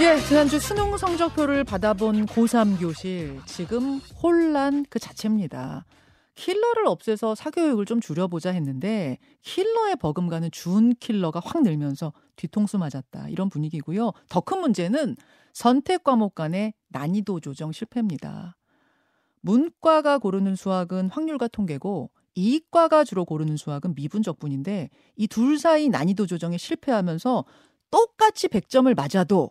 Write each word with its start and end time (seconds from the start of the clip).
예, 0.00 0.20
지난주 0.26 0.58
수능 0.58 0.96
성적표를 0.96 1.62
받아본 1.64 2.26
고3 2.26 2.80
교실 2.80 3.40
지금 3.46 3.98
혼란 4.22 4.84
그 4.90 4.98
자체입니다. 4.98 5.84
킬러를 6.34 6.86
없애서 6.88 7.36
사교육을 7.36 7.84
좀 7.86 8.00
줄여보자 8.00 8.50
했는데 8.50 9.18
킬러의 9.42 9.94
버금가는 9.96 10.50
준 10.50 10.94
킬러가 10.98 11.40
확 11.44 11.62
늘면서 11.62 12.12
뒤통수 12.34 12.76
맞았다 12.78 13.28
이런 13.28 13.48
분위기고요. 13.48 14.10
더 14.28 14.40
큰 14.40 14.60
문제는 14.60 15.16
선택 15.52 16.02
과목 16.02 16.34
간의 16.34 16.74
난이도 16.88 17.38
조정 17.38 17.70
실패입니다. 17.70 18.56
문과가 19.42 20.18
고르는 20.18 20.56
수학은 20.56 21.08
확률과 21.10 21.46
통계고 21.46 22.10
이과가 22.34 23.04
주로 23.04 23.24
고르는 23.24 23.56
수학은 23.56 23.94
미분적분인데 23.94 24.90
이 25.16 25.26
둘 25.28 25.56
사이 25.56 25.88
난이도 25.88 26.26
조정에 26.26 26.58
실패하면서 26.58 27.44
똑같이 27.92 28.48
100점을 28.48 28.92
맞아도 28.96 29.50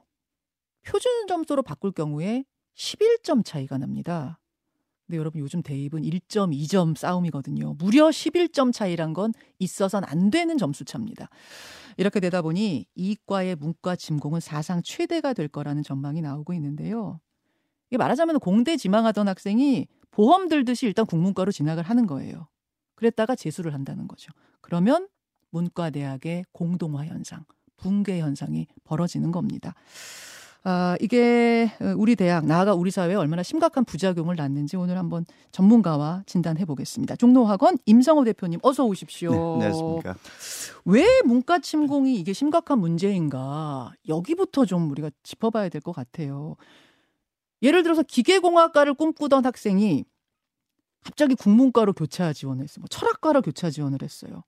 표준 0.83 1.27
점수로 1.27 1.63
바꿀 1.63 1.91
경우에 1.91 2.45
11점 2.75 3.43
차이가 3.45 3.77
납니다. 3.77 4.39
근데 5.05 5.17
여러분 5.17 5.41
요즘 5.41 5.61
대입은 5.61 6.03
1점, 6.03 6.55
2점 6.55 6.95
싸움이거든요. 6.95 7.75
무려 7.77 8.07
11점 8.07 8.71
차이란 8.73 9.13
건 9.13 9.33
있어선 9.59 10.03
안 10.05 10.29
되는 10.29 10.57
점수 10.57 10.85
차입니다. 10.85 11.29
이렇게 11.97 12.19
되다 12.19 12.41
보니 12.41 12.85
이과의 12.95 13.55
문과 13.55 13.95
침공은 13.95 14.39
사상 14.39 14.81
최대가 14.81 15.33
될 15.33 15.47
거라는 15.47 15.83
전망이 15.83 16.21
나오고 16.21 16.53
있는데요. 16.53 17.19
이게 17.89 17.97
말하자면 17.97 18.39
공대 18.39 18.77
지망하던 18.77 19.27
학생이 19.27 19.87
보험 20.09 20.47
들듯이 20.47 20.85
일단 20.85 21.05
국문과로 21.05 21.51
진학을 21.51 21.83
하는 21.83 22.07
거예요. 22.07 22.47
그랬다가 22.95 23.35
재수를 23.35 23.73
한다는 23.73 24.07
거죠. 24.07 24.31
그러면 24.61 25.07
문과 25.49 25.89
대학의 25.89 26.45
공동화 26.51 27.05
현상, 27.05 27.45
붕괴 27.77 28.19
현상이 28.19 28.67
벌어지는 28.83 29.31
겁니다. 29.31 29.75
아, 30.65 30.95
이게 31.01 31.69
우리 31.97 32.15
대학, 32.15 32.45
나아가 32.45 32.73
우리 32.73 32.89
사회에 32.89 33.15
얼마나 33.15 33.43
심각한 33.43 33.83
부작용을 33.83 34.37
낳는지 34.37 34.77
오늘 34.77 34.97
한번 34.97 35.25
전문가와 35.51 36.23
진단해 36.25 36.63
보겠습니다. 36.63 37.17
종로학원 37.17 37.77
임성호 37.85 38.23
대표님 38.23 38.59
어서 38.63 38.85
오십시오. 38.85 39.31
네, 39.59 39.65
안녕하십니까. 39.65 40.15
왜 40.85 41.05
문과 41.25 41.59
침공이 41.59 42.15
이게 42.15 42.31
심각한 42.31 42.79
문제인가? 42.79 43.91
여기부터 44.07 44.65
좀 44.65 44.89
우리가 44.91 45.09
짚어봐야 45.23 45.67
될 45.67 45.81
것 45.81 45.91
같아요. 45.91 46.55
예를 47.61 47.83
들어서 47.83 48.01
기계공학과를 48.03 48.93
꿈꾸던 48.93 49.45
학생이 49.45 50.05
갑자기 51.03 51.35
국문과로 51.35 51.91
교차 51.91 52.31
지원했어요. 52.31 52.81
뭐 52.83 52.87
철학과로 52.87 53.41
교차 53.41 53.69
지원을 53.69 54.01
했어요. 54.01 54.43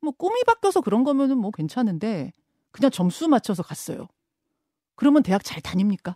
뭐 0.00 0.10
꿈이 0.12 0.42
바뀌어서 0.44 0.80
그런 0.80 1.04
거면은 1.04 1.38
뭐 1.38 1.52
괜찮은데 1.52 2.32
그냥 2.72 2.90
점수 2.90 3.28
맞춰서 3.28 3.62
갔어요. 3.62 4.08
그러면 5.00 5.22
대학 5.22 5.42
잘 5.42 5.62
다닙니까? 5.62 6.14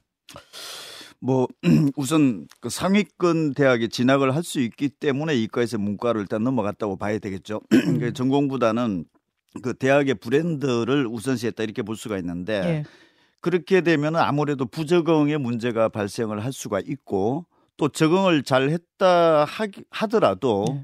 뭐 1.21 1.49
우선 1.97 2.47
그 2.61 2.69
상위권 2.69 3.55
대학에 3.55 3.89
진학을 3.89 4.35
할 4.37 4.43
수 4.43 4.61
있기 4.61 4.91
때문에 4.91 5.35
이과에서 5.37 5.79
문과를 5.79 6.21
일단 6.21 6.45
넘어갔다고 6.45 6.97
봐야 6.97 7.19
되겠죠. 7.19 7.63
그 7.99 8.13
전공보다는 8.13 9.07
그 9.63 9.73
대학의 9.73 10.17
브랜드를 10.17 11.07
우선시했다 11.07 11.63
이렇게 11.63 11.81
볼 11.83 11.97
수가 11.97 12.19
있는데 12.19 12.53
예. 12.63 12.85
그렇게 13.41 13.81
되면 13.81 14.17
아무래도 14.17 14.67
부적응의 14.67 15.39
문제가 15.39 15.89
발생을 15.89 16.45
할 16.45 16.53
수가 16.53 16.81
있고 16.81 17.47
또 17.79 17.89
적응을 17.89 18.43
잘 18.43 18.69
했다 18.69 19.47
하더라도 19.91 20.67
예. 20.69 20.83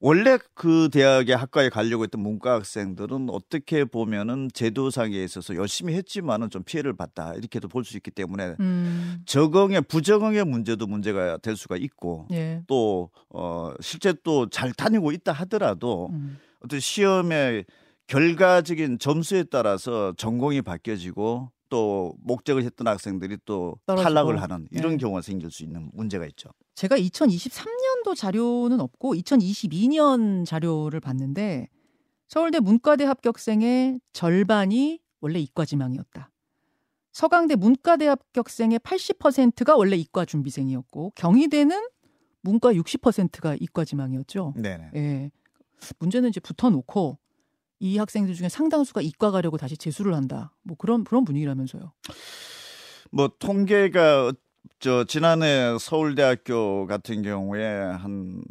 원래 0.00 0.38
그 0.54 0.88
대학의 0.92 1.36
학과에 1.36 1.68
가려고 1.70 2.04
했던 2.04 2.22
문과 2.22 2.54
학생들은 2.54 3.30
어떻게 3.30 3.84
보면은 3.84 4.48
제도상에 4.54 5.16
있어서 5.24 5.56
열심히 5.56 5.94
했지만은 5.94 6.50
좀 6.50 6.62
피해를 6.62 6.94
봤다 6.96 7.34
이렇게도 7.34 7.66
볼 7.68 7.82
수 7.84 7.96
있기 7.96 8.10
때문에 8.12 8.54
음. 8.60 9.18
적응의 9.26 9.82
부적응의 9.82 10.44
문제도 10.44 10.86
문제가 10.86 11.38
될 11.38 11.56
수가 11.56 11.76
있고 11.76 12.28
예. 12.32 12.62
또 12.68 13.10
어 13.30 13.72
실제 13.80 14.12
또 14.22 14.46
잘 14.48 14.72
다니고 14.72 15.10
있다 15.12 15.32
하더라도 15.32 16.08
음. 16.12 16.38
어떤 16.64 16.78
시험의 16.80 17.64
결과적인 18.06 18.98
점수에 18.98 19.44
따라서 19.44 20.14
전공이 20.16 20.62
바뀌어지고 20.62 21.50
또 21.68 22.14
목적을 22.20 22.64
했던 22.64 22.86
학생들이 22.86 23.38
또 23.44 23.78
떨어지고. 23.86 24.04
탈락을 24.04 24.42
하는 24.42 24.66
이런 24.70 24.92
네. 24.92 24.96
경우가 24.98 25.22
생길 25.22 25.50
수 25.50 25.62
있는 25.62 25.90
문제가 25.92 26.26
있죠. 26.26 26.50
제가 26.74 26.96
2023년도 26.96 28.16
자료는 28.16 28.80
없고 28.80 29.14
2022년 29.14 30.44
자료를 30.46 31.00
봤는데 31.00 31.68
서울대 32.28 32.60
문과대 32.60 33.04
합격생의 33.04 34.00
절반이 34.12 35.00
원래 35.20 35.38
이과 35.40 35.64
지망이었다. 35.64 36.30
서강대 37.12 37.56
문과대 37.56 38.06
합격생의 38.06 38.78
80%가 38.80 39.76
원래 39.76 39.96
이과 39.96 40.24
준비생이었고 40.24 41.12
경희대는 41.16 41.88
문과 42.42 42.72
60%가 42.72 43.56
이과 43.58 43.84
지망이었죠. 43.84 44.54
네. 44.56 44.90
예. 44.94 45.30
문제는 45.98 46.28
이제 46.28 46.38
붙어놓고 46.40 47.18
이 47.80 47.98
학생들 47.98 48.34
중에 48.34 48.48
상당수가 48.48 49.02
이과 49.02 49.30
가려고 49.30 49.56
다시 49.56 49.76
재수를 49.76 50.14
한다. 50.14 50.52
뭐 50.62 50.76
그런 50.76 51.04
그런 51.04 51.24
분위기라면서요. 51.24 51.92
뭐 53.10 53.30
통계가 53.38 54.32
저 54.80 55.04
지난해 55.04 55.76
서울대학교 55.78 56.86
같은 56.86 57.22
경우에 57.22 57.64
한 57.64 58.42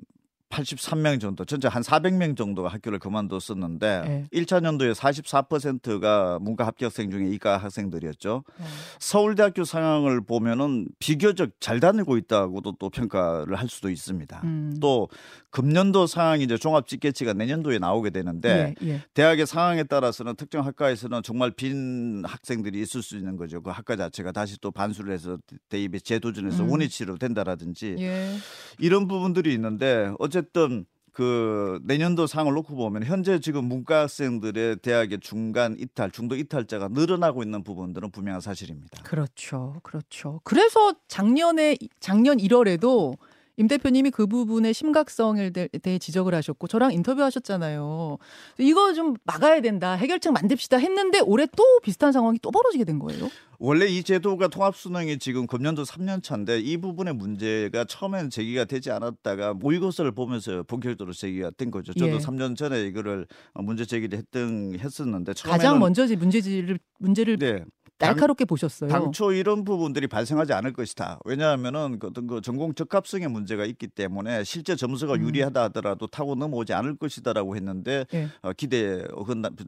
83명 0.49 1.19
정도, 1.19 1.45
전체 1.45 1.67
한 1.67 1.81
400명 1.81 2.37
정도가 2.37 2.69
학교를 2.69 2.99
그만뒀었는데 2.99 4.01
네. 4.05 4.27
1차 4.33 4.61
년도에 4.61 4.93
44%가 4.93 6.39
문과 6.41 6.65
합격생 6.65 7.11
중에 7.11 7.29
이과 7.31 7.57
학생들이었죠. 7.57 8.43
네. 8.57 8.65
서울대학교 8.99 9.63
상황을 9.65 10.21
보면은 10.21 10.87
비교적 10.99 11.51
잘 11.59 11.79
다니고 11.79 12.17
있다고도 12.17 12.75
또 12.79 12.89
평가를 12.89 13.55
할 13.55 13.67
수도 13.67 13.89
있습니다. 13.89 14.41
음. 14.43 14.77
또 14.81 15.09
금년도 15.49 16.07
상황이 16.07 16.43
이제 16.43 16.57
종합 16.57 16.87
집계치가 16.87 17.33
내년도에 17.33 17.79
나오게 17.79 18.11
되는데 18.11 18.75
예, 18.81 18.87
예. 18.87 19.01
대학의 19.13 19.47
상황에 19.47 19.83
따라서는 19.83 20.35
특정 20.35 20.65
학과에서는 20.65 21.23
정말 21.23 21.51
빈 21.51 22.23
학생들이 22.25 22.79
있을 22.81 23.01
수 23.01 23.17
있는 23.17 23.37
거죠. 23.37 23.61
그 23.61 23.71
학과 23.71 23.95
자체가 23.95 24.31
다시 24.31 24.59
또 24.61 24.71
반수를 24.71 25.13
해서 25.13 25.37
대입에 25.69 25.99
재도전해서 25.99 26.63
음. 26.63 26.69
원위치로 26.69 27.17
된다라든지 27.17 27.95
예. 27.99 28.35
이런 28.77 29.07
부분들이 29.07 29.53
있는데 29.53 30.11
어제 30.19 30.36
어쨌든 30.37 30.85
그 31.11 31.79
내년도 31.83 32.27
상을 32.27 32.53
놓고 32.53 32.75
보면 32.75 33.03
현재 33.03 33.39
지금 33.39 33.65
문과 33.65 34.01
학생들의 34.01 34.77
대학의 34.77 35.19
중간 35.19 35.75
이탈, 35.79 36.11
중도 36.11 36.35
이탈자가 36.35 36.89
늘어나고 36.89 37.41
있는 37.41 37.63
부분들은 37.63 38.11
분명한 38.11 38.39
사실입니다. 38.39 39.01
그렇죠. 39.01 39.79
그렇죠. 39.81 40.41
그래서 40.43 40.93
작년에 41.07 41.75
작년 41.99 42.37
1월에도 42.37 43.17
임 43.59 43.67
대표님이 43.67 44.11
그 44.11 44.27
부분의 44.27 44.71
심각성에 44.71 45.49
대해 45.49 45.97
지적을 45.97 46.35
하셨고 46.35 46.67
저랑 46.67 46.93
인터뷰하셨잖아요. 46.93 48.19
이거 48.59 48.93
좀 48.93 49.15
막아야 49.23 49.61
된다. 49.61 49.93
해결책 49.93 50.31
만듭시다 50.33 50.77
했는데 50.77 51.19
올해 51.21 51.47
또 51.55 51.63
비슷한 51.81 52.11
상황이 52.11 52.37
또 52.39 52.51
벌어지게 52.51 52.83
된 52.83 52.99
거예요. 52.99 53.29
원래 53.57 53.87
이 53.87 54.03
제도가 54.03 54.49
통합 54.49 54.75
수능이 54.75 55.17
지금 55.17 55.47
금년도 55.47 55.81
3년 55.83 56.21
차인데 56.21 56.59
이 56.59 56.77
부분의 56.77 57.15
문제가 57.15 57.83
처음에는 57.85 58.29
제기가 58.29 58.65
되지 58.65 58.91
않았다가 58.91 59.55
모의고사를 59.55 60.11
보면서 60.11 60.61
본격적으로 60.61 61.11
제기가 61.13 61.49
된 61.57 61.71
거죠. 61.71 61.93
저도 61.93 62.13
예. 62.13 62.17
3년 62.19 62.55
전에 62.55 62.83
이거를 62.83 63.25
문제 63.55 63.85
제기를 63.85 64.19
했던 64.19 64.77
했었는데 64.77 65.33
가장 65.43 65.79
먼저 65.79 66.05
문제지를 66.05 66.77
문제를 66.99 67.37
네. 67.39 67.63
날카롭게 67.99 68.43
당, 68.45 68.47
보셨어요. 68.47 68.89
당초 68.89 69.31
이런 69.31 69.63
부분들이 69.63 70.07
발생하지 70.07 70.53
않을 70.53 70.73
것이다. 70.73 71.19
왜냐하면은 71.25 71.99
그 71.99 72.07
어떤 72.07 72.27
그 72.27 72.41
전공 72.41 72.73
적합성의 72.73 73.29
문제가 73.29 73.65
있기 73.65 73.87
때문에 73.87 74.43
실제 74.43 74.75
점수가 74.75 75.13
음. 75.13 75.21
유리하다 75.21 75.63
하더라도 75.63 76.07
타고 76.07 76.35
넘어오지 76.35 76.73
않을 76.73 76.97
것이다라고 76.97 77.55
했는데 77.55 78.05
예. 78.13 78.27
어, 78.41 78.51
기대 78.53 79.03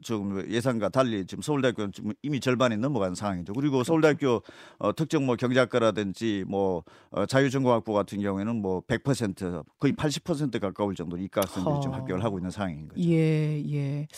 좀 0.02 0.44
예상과 0.48 0.90
달리 0.90 1.24
지금 1.26 1.42
서울대학교는 1.42 1.92
지금 1.92 2.12
이미 2.22 2.40
절반이 2.40 2.76
넘어간 2.76 3.14
상황이죠. 3.14 3.52
그리고 3.54 3.76
그렇죠. 3.76 3.88
서울대학교 3.88 4.42
어, 4.78 4.94
특정 4.94 5.24
뭐 5.26 5.36
경제학과라든지 5.36 6.44
뭐 6.46 6.84
어, 7.10 7.26
자유전공학부 7.26 7.92
같은 7.94 8.20
경우에는 8.20 8.56
뭐 8.60 8.82
100% 8.82 9.64
거의 9.78 9.94
80% 9.94 10.60
가까울 10.60 10.94
정도로 10.94 11.22
이과 11.22 11.40
학생들이 11.42 11.74
어. 11.74 11.80
지금 11.80 11.94
합격을 11.94 12.22
하고 12.22 12.38
있는 12.38 12.50
상황인 12.50 12.88
거죠. 12.88 13.00
예, 13.02 13.62
예. 13.72 14.08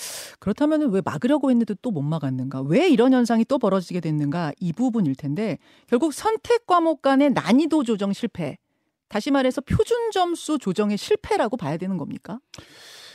그렇다면 0.41 0.91
왜 0.91 1.01
막으려고 1.05 1.51
했는데 1.51 1.75
또 1.81 1.93
못 1.93 2.03
막았는가? 2.03 2.63
왜 2.63 2.89
이런 2.89 3.13
현상이 3.13 3.45
또 3.45 3.59
벌어지게 3.59 4.01
됐는가 4.03 4.53
이 4.61 4.75
부분일 4.75 5.15
텐데 5.15 5.57
결국 5.87 6.13
선택 6.13 6.67
과목 6.67 7.01
간의 7.01 7.31
난이도 7.31 7.85
조정 7.85 8.13
실패. 8.13 8.59
다시 9.09 9.31
말해서 9.31 9.61
표준 9.63 10.11
점수 10.11 10.59
조정의 10.59 10.99
실패라고 10.99 11.57
봐야 11.57 11.79
되는 11.79 11.97
겁니까? 11.97 12.39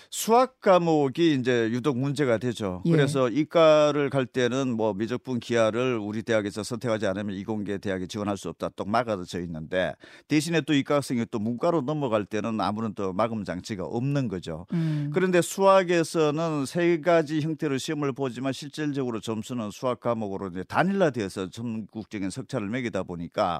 수학 0.09 0.61
과목이 0.61 1.33
이제 1.33 1.69
유독 1.71 1.97
문제가 1.97 2.37
되죠. 2.37 2.81
예. 2.85 2.91
그래서 2.91 3.29
이과를 3.29 4.09
갈 4.09 4.25
때는 4.25 4.75
뭐 4.75 4.93
미적분 4.93 5.39
기하를 5.39 5.97
우리 5.97 6.23
대학에서 6.23 6.63
선택하지 6.63 7.07
않으면 7.07 7.35
이공계 7.35 7.77
대학에 7.79 8.07
지원할 8.07 8.37
수 8.37 8.49
없다. 8.49 8.69
또 8.75 8.85
막아져 8.85 9.39
있는데 9.41 9.93
대신에 10.27 10.61
또 10.61 10.73
이과 10.73 10.95
학생이 10.95 11.25
또 11.31 11.39
문과로 11.39 11.81
넘어갈 11.81 12.25
때는 12.25 12.59
아무런 12.61 12.93
또 12.93 13.13
마금 13.13 13.43
장치가 13.43 13.83
없는 13.83 14.27
거죠. 14.27 14.65
음. 14.73 15.11
그런데 15.13 15.41
수학에서는 15.41 16.65
세 16.65 16.99
가지 17.01 17.41
형태로 17.41 17.77
시험을 17.77 18.13
보지만 18.13 18.53
실질적으로 18.53 19.19
점수는 19.19 19.71
수학 19.71 19.99
과목으로 19.99 20.47
이제 20.49 20.63
단일화되어서 20.63 21.49
전국적인 21.49 22.29
석차를 22.29 22.69
매기다 22.69 23.03
보니까 23.03 23.59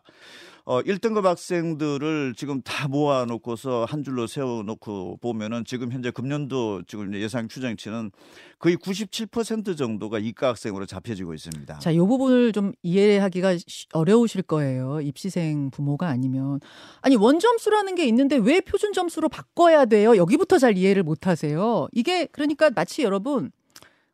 어 0.65 0.81
1등급 0.81 1.23
학생들을 1.23 2.33
지금 2.35 2.61
다 2.61 2.87
모아놓고서 2.87 3.85
한 3.85 4.03
줄로 4.03 4.27
세워놓고 4.27 5.17
보면은 5.21 5.63
지금 5.65 5.91
현재 5.91 6.11
금년 6.11 6.36
도 6.47 6.81
지금 6.87 7.13
예상 7.15 7.47
추정치는 7.47 8.11
거의 8.59 8.75
97% 8.77 9.75
정도가 9.77 10.19
이과 10.19 10.49
학생으로 10.49 10.85
잡혀지고 10.85 11.33
있습니다. 11.33 11.79
자, 11.79 11.91
이 11.91 11.97
부분을 11.97 12.51
좀 12.53 12.73
이해하기가 12.83 13.57
쉬- 13.57 13.87
어려우실 13.93 14.43
거예요. 14.43 15.01
입시생 15.01 15.69
부모가 15.71 16.07
아니면. 16.07 16.59
아니, 17.01 17.15
원점수라는 17.15 17.95
게 17.95 18.05
있는데 18.07 18.37
왜 18.37 18.61
표준 18.61 18.93
점수로 18.93 19.29
바꿔야 19.29 19.85
돼요? 19.85 20.15
여기부터 20.15 20.57
잘 20.57 20.77
이해를 20.77 21.03
못 21.03 21.27
하세요. 21.27 21.87
이게 21.91 22.25
그러니까 22.27 22.69
마치 22.69 23.01
여러분 23.03 23.51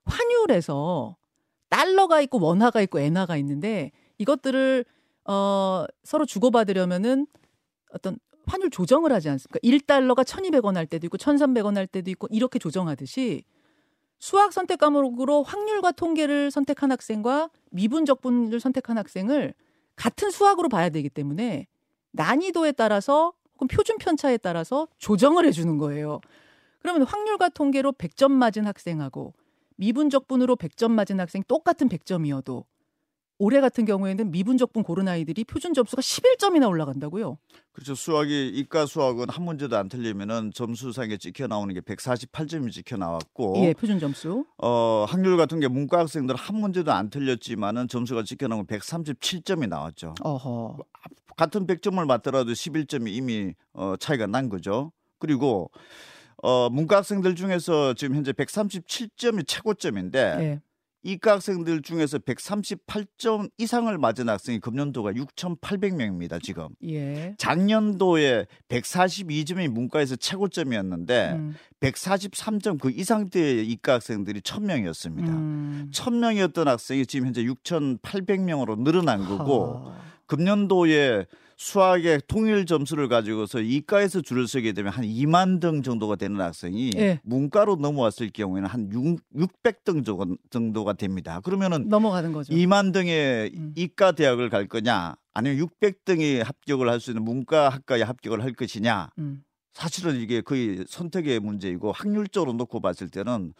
환율에서 0.06 1.16
달러가 1.70 2.22
있고 2.22 2.40
원화가 2.40 2.82
있고 2.82 3.00
엔화가 3.00 3.38
있는데 3.38 3.92
이것들을 4.18 4.86
어 5.26 5.86
서로 6.04 6.26
주고받으려면은 6.26 7.28
어떤 7.92 8.18
환율 8.46 8.70
조정을 8.70 9.12
하지 9.12 9.30
않습니까? 9.30 9.60
1달러가 9.60 10.24
1,200원 10.24 10.76
할 10.76 10.86
때도 10.86 11.08
있고 11.08 11.18
1,300원 11.18 11.76
할 11.76 11.88
때도 11.88 12.10
있고 12.12 12.28
이렇게 12.32 12.60
조정하듯이 12.60 13.44
수학 14.20 14.54
선택 14.54 14.80
과목으로 14.80 15.44
확률과 15.44 15.92
통계를 15.92 16.50
선택한 16.50 16.92
학생과 16.92 17.50
미분 17.72 18.06
적분을 18.06 18.60
선택한 18.60 18.98
학생을 18.98 19.54
같은 19.96 20.32
수학으로 20.32 20.70
봐야 20.70 20.90
되기 20.90 21.10
때문에 21.10 21.68
난이도에 22.12 22.74
따라서 22.74 23.34
혹은 23.56 23.68
표준 23.68 23.98
편차에 23.98 24.38
따라서 24.38 24.88
조정을 24.98 25.46
해 25.46 25.52
주는 25.52 25.78
거예요. 25.78 26.22
그러면 26.80 27.04
확률과 27.04 27.50
통계로 27.50 27.94
100점 27.94 28.32
맞은 28.32 28.66
학생하고 28.66 29.34
미분 29.76 30.10
적분으로 30.10 30.56
100점 30.56 30.92
맞은 30.92 31.20
학생 31.20 31.44
똑같은 31.48 31.90
100점이어도 31.90 32.64
올해 33.40 33.62
같은 33.62 33.86
경우에는 33.86 34.32
미분 34.32 34.58
적분 34.58 34.84
고른 34.84 35.08
아이들이 35.08 35.44
표준 35.44 35.74
점수가 35.74 36.02
11점이나 36.02 36.70
올라간다고요. 36.70 37.38
그렇죠. 37.72 37.96
수학이 37.96 38.50
이과 38.50 38.86
수학은 38.86 39.30
한 39.30 39.44
문제도 39.44 39.76
안 39.76 39.90
틀리면은 39.90 40.52
점수상에 40.54 41.18
찍혀 41.18 41.48
나오는 41.48 41.74
게 41.74 41.82
148점이 41.82 42.72
찍혀 42.72 42.98
나왔고 42.98 43.56
예, 43.66 43.74
표준 43.74 44.00
점수. 44.00 44.46
어, 44.58 45.06
확률 45.08 45.38
같은 45.38 45.60
게 45.60 45.68
문과 45.68 46.00
학생들 46.00 46.36
한 46.36 46.56
문제도 46.58 46.92
안 46.92 47.10
틀렸지만은 47.10 47.88
점수가 47.88 48.24
찍혀 48.24 48.48
나온 48.48 48.66
건 48.66 48.78
137점이 48.78 49.68
나왔죠. 49.68 50.14
어허. 50.22 50.78
같은 51.36 51.66
100점을 51.66 52.06
맞더라도 52.06 52.52
11점이 52.52 53.08
이미 53.10 53.54
어, 53.74 53.96
차이가 54.00 54.28
난 54.28 54.50
거죠. 54.50 54.92
그리고 55.18 55.72
어, 56.44 56.70
문과 56.70 56.98
학생들 56.98 57.36
중에서 57.36 57.94
지금 57.94 58.16
현재 58.16 58.34
137점이 58.34 59.48
최고점인데 59.48 60.20
예. 60.40 60.62
이과 61.04 61.34
학생들 61.34 61.82
중에서 61.82 62.18
138점 62.20 63.50
이상을 63.58 63.96
맞은 63.98 64.30
학생이 64.30 64.60
금년도가 64.60 65.12
6,800명입니다. 65.12 66.42
지금. 66.42 66.70
예. 66.88 67.36
작년도에 67.38 68.48
142점이 68.70 69.68
문과에서 69.68 70.16
최고점이었는데 70.16 71.34
음. 71.34 71.56
143점 71.82 72.80
그 72.80 72.90
이상대의 72.90 73.68
이과 73.68 73.96
학생들이 73.96 74.40
1000명이었습니다. 74.42 75.28
음. 75.28 75.90
1000명이었던 75.94 76.66
학생이 76.66 77.06
지금 77.06 77.28
현재 77.28 77.44
6,800명으로 77.44 78.80
늘어난 78.80 79.26
거고 79.26 79.90
하. 79.90 80.14
금년도에 80.28 81.26
수학의 81.58 82.22
통일 82.28 82.66
점수를 82.66 83.08
가지고서 83.08 83.60
이과에서 83.62 84.22
줄을 84.22 84.48
서게 84.48 84.74
되면 84.74 84.92
한 84.92 85.06
2만 85.06 85.60
등 85.62 85.82
정도가 85.84 86.16
되는 86.16 86.40
학생이 86.42 86.92
예. 86.96 87.20
문과로 87.24 87.76
넘어왔을 87.76 88.30
경우에는 88.32 88.68
한 88.70 88.92
6, 88.92 89.20
600등 89.36 90.06
정도- 90.06 90.38
정도가 90.50 90.94
됩니다. 90.94 91.40
그러면은 91.42 91.88
넘어가는 91.90 92.32
거죠. 92.32 92.54
2만 92.54 92.92
등의 92.94 93.52
음. 93.56 93.74
이과 93.76 94.14
대학을 94.14 94.50
갈 94.50 94.68
거냐 94.68 95.16
아니면 95.34 95.66
600등이 95.68 96.44
합격을 96.44 96.90
할 96.90 97.00
수 97.00 97.12
있는 97.12 97.24
문과 97.24 97.70
학과에 97.70 98.02
합격을 98.02 98.44
할 98.44 98.54
것이냐 98.54 99.10
음. 99.20 99.44
사실은 99.74 100.18
이게 100.20 100.42
거의 100.42 100.84
선택의 100.88 101.40
문제이고 101.40 101.92
확률적으로 101.92 102.54
놓고 102.54 102.80
봤을 102.80 103.10
때는 103.10 103.54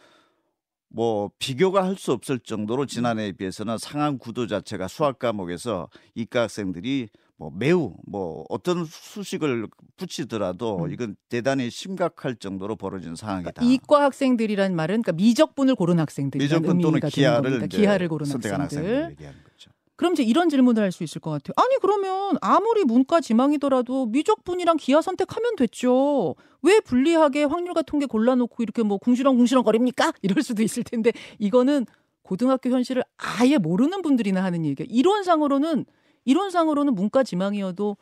뭐 0.88 1.30
비교가 1.40 1.84
할 1.84 1.96
수 1.96 2.12
없을 2.12 2.38
정도로 2.38 2.86
지난해에 2.86 3.32
비해서는 3.32 3.78
상황 3.78 4.16
구도 4.18 4.46
자체가 4.46 4.86
수학 4.86 5.18
과목에서 5.18 5.88
이과 6.14 6.42
학생들이 6.42 7.08
뭐 7.36 7.50
매우 7.52 7.94
뭐 8.06 8.44
어떤 8.48 8.84
수식을 8.84 9.66
붙이더라도 9.96 10.84
음. 10.84 10.92
이건 10.92 11.16
대단히 11.28 11.68
심각할 11.70 12.36
정도로 12.36 12.76
벌어진 12.76 13.16
상황이다. 13.16 13.52
그러니까 13.52 13.74
이과 13.74 14.04
학생들이란 14.04 14.74
말은 14.76 15.02
그러니까 15.02 15.12
미적분을 15.12 15.74
고른 15.74 15.98
학생들이란 15.98 16.62
미적분 16.62 16.80
또는 16.80 17.00
기하를 17.08 17.68
기하를 17.68 18.08
고른 18.08 18.26
선택한 18.26 18.60
학생들. 18.60 18.88
학생들 18.88 19.10
얘기하는 19.12 19.40
거죠. 19.42 19.70
그럼 19.96 20.12
이제 20.14 20.22
이런 20.22 20.48
질문을 20.48 20.82
할 20.82 20.90
수 20.92 21.02
있을 21.04 21.20
것 21.20 21.30
같아요. 21.30 21.54
아니 21.56 21.76
그러면 21.80 22.36
아무리 22.40 22.84
문과 22.84 23.20
지망이더라도 23.20 24.06
미적분이랑 24.06 24.76
기하 24.76 25.00
선택하면 25.02 25.56
됐죠. 25.56 26.34
왜 26.62 26.80
불리하게 26.80 27.44
확률과 27.44 27.82
통계 27.82 28.06
골라놓고 28.06 28.62
이렇게 28.62 28.82
뭐 28.82 28.98
궁시렁궁시렁 28.98 29.64
거립니까? 29.64 30.12
이럴 30.22 30.42
수도 30.42 30.62
있을 30.62 30.82
텐데 30.84 31.12
이거는 31.38 31.86
고등학교 32.22 32.70
현실을 32.70 33.02
아예 33.18 33.58
모르는 33.58 34.02
분들이나 34.02 34.42
하는 34.42 34.64
얘기예요. 34.64 34.86
이론상으로는 34.90 35.84
이론상으로는 36.24 36.94
문과 36.94 37.22
지망이어도 37.22 37.96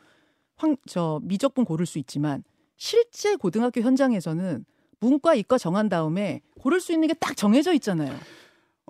황, 0.55 0.77
저 0.87 1.19
미적분 1.23 1.65
고를 1.65 1.85
수 1.85 1.99
있지만 1.99 2.43
실제 2.77 3.35
고등학교 3.35 3.81
현장에서는 3.81 4.65
문과 4.99 5.35
이과 5.35 5.57
정한 5.57 5.89
다음에 5.89 6.41
고를 6.59 6.79
수 6.79 6.93
있는 6.93 7.07
게 7.07 7.13
딱 7.19 7.35
정해져 7.35 7.73
있잖아요. 7.73 8.13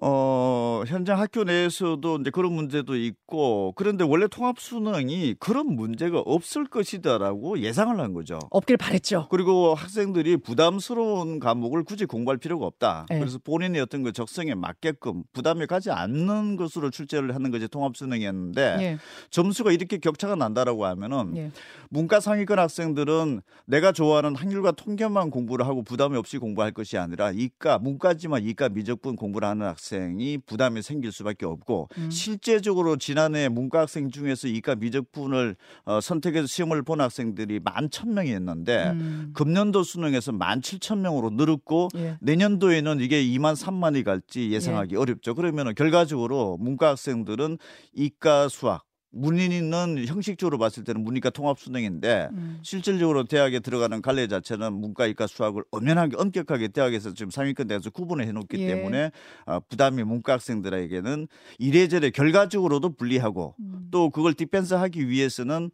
어, 0.06 0.84
현장 0.86 1.18
학교 1.18 1.46
내에서도 1.46 2.18
이제 2.20 2.30
그런 2.30 2.52
문제도 2.52 2.94
있고 2.94 3.72
그런데 3.78 4.04
원래 4.04 4.28
통합 4.28 4.60
수능이 4.60 5.36
그런 5.40 5.78
문제가 5.78 6.20
없을 6.20 6.66
것이다라고 6.66 7.60
예상을 7.60 7.98
한 7.98 8.12
거죠. 8.12 8.38
없길 8.50 8.76
바랬죠. 8.76 9.28
그리고 9.32 9.74
학생들이 9.76 10.38
부담스러운 10.38 11.40
과목을 11.40 11.86
굳이 11.86 12.06
공부할 12.06 12.38
필요가 12.38 12.66
없다. 12.66 13.06
네. 13.10 13.20
그래서 13.20 13.40
본인의 13.42 13.82
어떤 13.82 14.04
그 14.04 14.12
적성에 14.12 14.56
맞게끔 14.56 15.24
부담이 15.32 15.68
가지 15.68 15.90
않는 15.90 16.58
것으로 16.58 16.90
출제를 16.90 17.34
하는 17.34 17.50
것이 17.50 17.70
통합 17.70 17.96
수능이었는데 17.96 18.78
예, 18.82 18.98
점수가 19.30 19.72
이렇게 19.72 20.00
격차가 20.00 20.36
난다라고 20.36 20.86
하면은 20.86 21.38
예. 21.38 21.52
문과 21.90 22.20
상위권 22.20 22.60
학생들은 22.60 23.40
내가 23.68 23.94
좋아하는 23.94 24.36
확률과 24.36 24.74
통계만 24.74 25.30
공부를 25.30 25.66
하고 25.66 25.82
부담이 25.82 26.18
없이 26.18 26.40
공부할 26.40 26.74
것이 26.74 26.98
아니라 26.98 27.32
이과 27.32 27.78
문과지만 27.80 28.44
이과 28.44 28.68
미적분 28.68 29.16
공부를 29.16 29.48
하는 29.48 29.66
학생 29.66 29.93
이 30.20 30.38
부담이 30.38 30.82
생길 30.82 31.12
수밖에 31.12 31.46
없고 31.46 31.90
음. 31.98 32.10
실제적으로 32.12 32.98
지난해 32.98 33.50
문과 33.50 33.82
학생 33.82 34.10
중에서 34.12 34.48
이과 34.48 34.76
미적분을 34.76 35.56
어, 35.86 36.02
선택해서 36.02 36.48
시험을 36.48 36.84
본 36.84 37.02
학생들이 37.02 37.60
만 37.64 37.90
천 37.92 38.14
명이었는데 38.14 38.90
음. 38.92 39.32
금년도 39.34 39.84
수능에서 39.84 40.32
만 40.32 40.62
칠천 40.62 41.02
명으로 41.02 41.30
늘었고 41.32 41.90
예. 41.96 42.18
내년도에는 42.22 43.02
이게 43.02 43.24
2만 43.24 43.56
3만이 43.56 44.04
갈지 44.04 44.50
예상하기 44.52 44.96
어렵죠. 44.96 45.36
그러면 45.36 45.76
결과적으로 45.76 46.58
문과 46.60 46.90
학생들은 46.90 47.58
이과 47.94 48.48
수학 48.50 48.84
문인은 49.14 50.06
형식적으로 50.08 50.58
봤을 50.58 50.84
때는 50.84 51.04
문이과 51.04 51.30
통합 51.30 51.60
수능인데 51.60 52.30
음. 52.32 52.60
실질적으로 52.64 53.24
대학에 53.26 53.60
들어가는 53.60 54.02
갈래 54.02 54.28
자체는 54.28 54.74
문과 54.74 55.06
이과 55.06 55.28
수학을 55.28 55.64
엄연하게 55.72 56.18
엄격하게 56.18 56.70
대학에서 56.70 57.14
지금 57.14 57.30
상위권 57.30 57.68
대에서 57.68 57.92
구분을 57.92 58.26
해놓기 58.28 58.60
예. 58.60 58.68
때문에 58.68 59.12
어, 59.46 59.60
부담이 59.70 60.04
문과 60.04 60.34
학생들에게는 60.34 61.28
이래저래 61.60 62.10
결과적으로도 62.10 62.96
불리하고 62.96 63.56
음. 63.60 63.88
또 63.92 64.10
그걸 64.10 64.34
디펜스하기 64.34 65.08
위해서는 65.08 65.70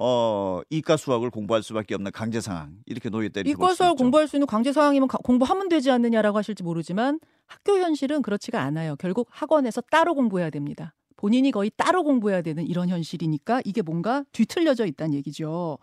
어 0.00 0.60
이과 0.70 0.96
수학을 0.96 1.30
공부할 1.30 1.64
수밖에 1.64 1.96
없는 1.96 2.12
강제 2.12 2.40
상황 2.40 2.76
이렇게 2.86 3.08
놓였다 3.10 3.40
이렇게 3.40 3.50
이과 3.50 3.74
수학. 3.74 3.96
공부할 3.96 4.28
수 4.28 4.36
있는 4.36 4.46
강제 4.46 4.72
사항이면 4.72 5.08
가- 5.08 5.18
공부하면 5.24 5.68
되지 5.68 5.90
않느냐라고 5.90 6.38
하실지 6.38 6.62
모르지만 6.62 7.18
학교 7.46 7.76
현실은 7.78 8.22
그렇지가 8.22 8.62
않아요. 8.62 8.94
결국 8.94 9.26
학원에서 9.32 9.80
따로 9.90 10.14
공부해야 10.14 10.50
됩니다. 10.50 10.94
본인이 11.18 11.50
거의 11.50 11.70
따로 11.76 12.04
공부해야 12.04 12.42
되는 12.42 12.64
이런 12.64 12.88
현실이니까 12.88 13.60
이게 13.64 13.82
뭔가 13.82 14.24
뒤틀려져 14.30 14.86
있다는 14.86 15.14
얘기죠. 15.14 15.78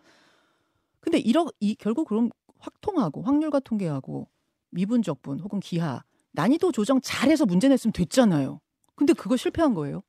근데 1.01 1.19
이러 1.19 1.45
이 1.59 1.75
결국 1.75 2.07
그럼 2.07 2.29
확통하고 2.57 3.21
확률과 3.21 3.59
통계하고 3.59 4.29
미분 4.71 5.01
적분 5.01 5.41
혹은 5.41 5.59
기하 5.59 6.03
난이도 6.31 6.71
조정 6.71 7.01
잘해서 7.01 7.45
문제 7.45 7.67
냈으면 7.67 7.91
됐잖아요. 7.91 8.61
근데 8.95 9.11
그거 9.11 9.35
실패한 9.35 9.73
거예요. 9.73 10.03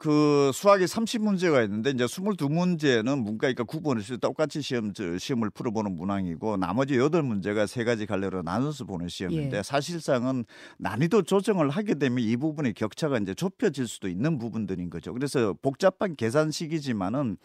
그 0.00 0.50
수학이 0.54 0.86
30문제가 0.86 1.62
있는데 1.64 1.90
이제 1.90 2.06
22문제는 2.06 3.22
문과니까 3.22 3.64
9번을 3.64 4.18
똑같이 4.18 4.62
시험 4.62 4.94
시험을 4.94 5.50
풀어보는 5.50 5.94
문항이고 5.94 6.56
나머지 6.56 6.94
8문제가 6.94 7.66
세 7.66 7.84
가지 7.84 8.06
갈래로 8.06 8.40
나눠서 8.40 8.86
보는 8.86 9.08
시험인데 9.08 9.58
예. 9.58 9.62
사실상은 9.62 10.46
난이도 10.78 11.24
조정을 11.24 11.68
하게 11.68 11.96
되면 11.96 12.24
이 12.24 12.34
부분의 12.38 12.72
격차가 12.72 13.18
이제 13.18 13.34
좁혀질 13.34 13.86
수도 13.86 14.08
있는 14.08 14.38
부분들인 14.38 14.88
거죠. 14.88 15.12
그래서 15.12 15.54
복잡한 15.60 16.16
계산식이지만은 16.16 17.36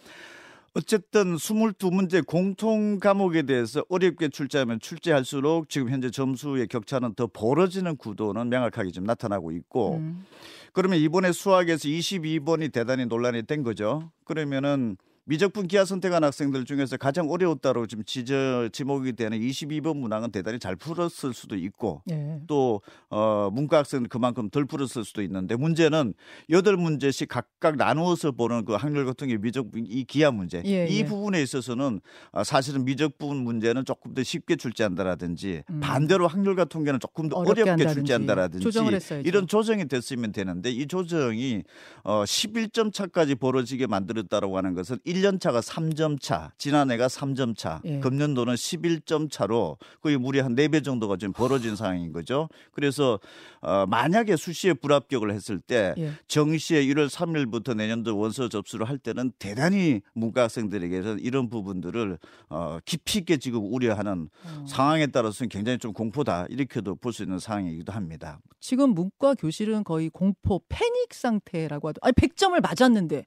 어쨌든 0.78 1.38
22문제 1.38 2.26
공통 2.26 3.00
과목에 3.00 3.44
대해서 3.44 3.86
어렵게 3.88 4.28
출제하면 4.28 4.82
출제할수록 4.82 5.70
지금 5.70 5.90
현재 5.90 6.12
점수의 6.12 6.68
격차는 6.68 7.16
더 7.16 7.28
벌어지는 7.28 7.96
구도는 7.96 8.50
명확하게 8.50 8.92
좀 8.92 9.06
나타나고 9.06 9.54
있고 9.54 9.96
음. 9.96 10.26
그러면 10.74 11.00
이번에 11.00 11.32
수학에서 11.32 11.88
22번이 11.88 12.74
대단히 12.74 13.06
논란이 13.06 13.44
된 13.44 13.64
거죠. 13.64 14.12
그러면은 14.26 14.98
미적분 15.28 15.68
기하 15.68 15.86
선택한 15.86 16.24
학생들 16.24 16.66
중에서 16.66 16.98
가장 16.98 17.30
어려웠다고 17.32 17.88
지금 17.88 18.04
지저 18.04 18.70
지목이 18.72 19.14
되는 19.14 19.40
22번 19.40 19.98
문항은 19.98 20.32
대단히 20.32 20.60
잘 20.60 20.76
풀었을 20.76 21.34
수도 21.34 21.56
있고 21.56 22.04
네. 22.06 22.40
또 22.46 22.82
어, 23.10 23.50
문과 23.52 23.80
학생은 23.80 24.08
그만큼 24.08 24.52
덜 24.52 24.66
풀었을 24.66 25.04
수도 25.04 25.24
있는데 25.24 25.56
문제는 25.56 26.14
여덟 26.52 26.78
문제씩 26.78 27.28
각각 27.28 27.76
나누어서 27.76 28.34
보는 28.34 28.66
그 28.66 28.74
확률 28.74 29.06
같은 29.06 29.28
게 29.28 29.38
미적분 29.38 29.86
이 29.88 30.04
기하 30.04 30.30
문제 30.30 30.62
예, 30.64 30.88
이 30.88 31.00
예. 31.00 31.06
부분에 31.06 31.42
있어서는 31.42 32.02
어, 32.32 32.44
사실은 32.44 32.86
미적분 32.86 33.38
문제는 33.38 33.84
조금 33.84 34.14
더 34.14 34.22
쉽게 34.22 34.58
출제한다라든지 34.58 35.64
음. 35.72 35.80
반대로 35.80 36.28
확률과 36.28 36.66
통계는 36.66 37.00
조금 37.00 37.30
더 37.30 37.38
어렵게, 37.38 37.64
어렵게 37.64 37.94
출제한다라든지 37.94 38.70
이런 39.24 39.48
조정이 39.48 39.88
됐으면 39.88 40.32
되는데 40.32 40.70
이 40.70 40.86
조정이 40.86 41.64
어, 42.04 42.24
11점 42.26 42.94
차까지 42.94 43.34
벌어지게 43.34 43.88
만들었다라고 43.88 44.56
하는 44.56 44.76
것은 44.76 45.00
1년 45.16 45.40
차가 45.40 45.62
3점 45.62 46.20
차, 46.22 46.52
지난해가 46.58 47.08
3점 47.08 47.56
차, 47.58 47.82
예. 47.86 48.00
금년도는 48.00 48.54
11점 48.56 49.32
차로 49.32 49.78
거의 50.02 50.18
무려 50.18 50.44
한 50.44 50.56
4배 50.56 50.84
정도가 50.84 51.18
지금 51.18 51.34
벌어진 51.34 51.76
상황인 51.76 52.12
거죠. 52.12 52.50
그래서 52.72 53.20
어, 53.62 53.86
만약에 53.88 54.36
수시에 54.36 54.74
불합격을 54.74 55.32
했을 55.32 55.60
때 55.60 55.94
예. 55.98 56.12
정시에 56.28 56.86
1월 56.86 57.10
3일부터 57.10 57.76
내년도 57.76 58.18
원서 58.18 58.50
접수를 58.50 58.88
할 58.88 58.98
때는 58.98 59.32
대단히 59.40 60.02
문과 60.14 60.44
학생들에게서 60.44 61.16
이런 61.18 61.50
부분들을 61.50 62.18
어, 62.50 62.78
깊이 62.86 63.20
있게 63.20 63.38
지금 63.38 63.62
우려하는 63.74 64.30
어. 64.44 64.66
상황에 64.68 65.08
따라서는 65.08 65.50
굉장히 65.50 65.78
좀 65.80 65.94
공포다 65.94 66.46
이렇게도 66.50 66.96
볼 66.96 67.16
수 67.16 67.24
있는 67.24 67.40
상황이기도 67.40 67.94
합니다. 67.94 68.40
지금 68.60 68.90
문과 68.90 69.36
교실은 69.36 69.86
거의 69.86 70.10
공포 70.10 70.60
패닉 70.68 71.14
상태라고 71.14 71.88
하도 71.88 72.00
아니 72.02 72.12
100점을 72.12 72.60
맞았는데 72.62 73.26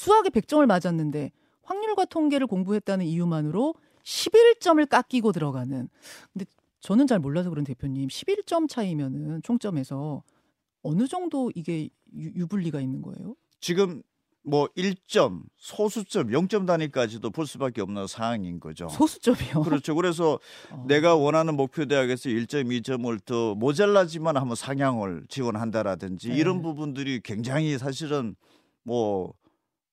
수학에 0.00 0.30
100점을 0.30 0.64
맞았는데 0.64 1.30
확률과 1.62 2.06
통계를 2.06 2.46
공부했다는 2.46 3.04
이유만으로 3.04 3.74
11점을 4.02 4.88
깎이고 4.88 5.30
들어가는. 5.32 5.90
근데 6.32 6.46
저는 6.80 7.06
잘 7.06 7.18
몰라서 7.18 7.50
그런 7.50 7.66
대표님 7.66 8.08
11점 8.08 8.66
차이면은 8.66 9.42
총점에서 9.42 10.22
어느 10.82 11.06
정도 11.06 11.52
이게 11.54 11.90
유, 12.16 12.46
불리가 12.46 12.80
있는 12.80 13.02
거예요? 13.02 13.36
지금 13.60 14.02
뭐 14.42 14.68
1점, 14.68 15.42
소수점, 15.58 16.28
0점 16.28 16.66
단위까지도 16.66 17.28
볼 17.28 17.46
수밖에 17.46 17.82
없는 17.82 18.06
상황인 18.06 18.58
거죠. 18.58 18.88
소수점이요? 18.88 19.64
그렇죠. 19.64 19.94
그래서 19.94 20.40
어. 20.70 20.82
내가 20.88 21.14
원하는 21.14 21.56
목표 21.56 21.84
대학에서 21.84 22.30
1점, 22.30 22.68
2점을 22.80 23.22
더 23.26 23.54
모자라지만 23.54 24.38
한번 24.38 24.56
상향을 24.56 25.26
지원한다라든지 25.28 26.30
네. 26.30 26.36
이런 26.36 26.62
부분들이 26.62 27.20
굉장히 27.22 27.76
사실은 27.76 28.34
뭐 28.82 29.34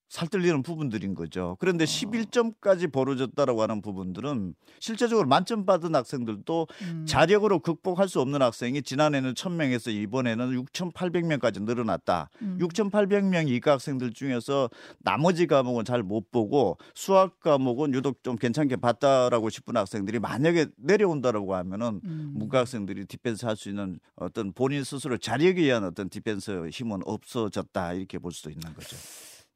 살뜰리는 0.08 0.62
부분들인 0.62 1.14
거죠. 1.14 1.56
그런데 1.60 1.84
11점까지 1.84 2.86
어. 2.86 2.90
벌어졌다라고 2.90 3.62
하는 3.62 3.82
부분들은 3.82 4.54
실제적으로 4.80 5.28
만점 5.28 5.66
받은 5.66 5.94
학생들도 5.94 6.66
음. 6.82 7.04
자력으로 7.06 7.58
극복할 7.58 8.08
수 8.08 8.20
없는 8.20 8.40
학생이 8.40 8.82
지난해는 8.82 9.34
1000명에서 9.34 9.92
이번에는 9.92 10.50
6,800명까지 10.64 11.62
늘어났다. 11.62 12.30
음. 12.40 12.58
6,800명 12.58 13.48
이과 13.48 13.72
학생들 13.72 14.12
중에서 14.14 14.70
나머지 15.00 15.46
과목은 15.46 15.84
잘 15.84 15.98
못 16.02 16.30
보고 16.30 16.78
수학 16.94 17.38
과목은 17.40 17.92
유독 17.92 18.22
좀 18.22 18.36
괜찮게 18.36 18.76
봤다라고 18.76 19.50
싶은 19.50 19.76
학생들이 19.76 20.20
만약에 20.20 20.66
내려온다라고 20.76 21.54
하면은 21.56 22.00
음. 22.04 22.32
문과 22.34 22.60
학생들이 22.60 23.04
디펜스 23.06 23.44
할 23.44 23.58
수 23.58 23.68
있는 23.68 23.98
어떤 24.14 24.52
본인 24.52 24.84
스스로 24.84 25.18
자력에 25.18 25.62
의한 25.62 25.82
어떤 25.82 26.08
디펜스 26.08 26.68
힘은 26.72 27.00
없어졌다 27.04 27.92
이렇게 27.94 28.18
볼 28.18 28.30
수도 28.30 28.50
있는 28.50 28.72
거죠. 28.72 28.96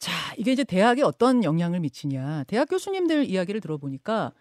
자, 0.02 0.12
이게 0.36 0.50
이제 0.50 0.64
대학에 0.64 1.02
어떤 1.02 1.44
영향을 1.44 1.78
미치냐. 1.78 2.42
대학 2.48 2.68
교수님들 2.68 3.24
이야기를 3.26 3.60
들어보니까 3.60 4.32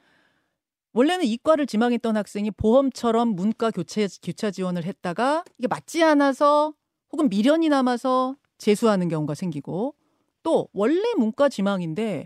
원래는 0.94 1.24
이과를 1.26 1.68
지망했던 1.68 2.18
학생이 2.18 2.50
보험처럼 2.50 3.36
문과 3.36 3.70
교체 3.70 4.08
교차 4.24 4.50
지원을 4.50 4.86
했다가 4.86 5.44
이게 5.60 5.68
맞지 5.68 6.02
않아서 6.02 6.74
혹은 7.12 7.30
미련이 7.30 7.70
남아서 7.70 8.38
재수하는 8.58 9.08
경우가 9.08 9.36
생기고 9.36 9.94
또 10.42 10.68
원래 10.74 11.04
문과 11.16 11.48
지망인데 11.48 12.26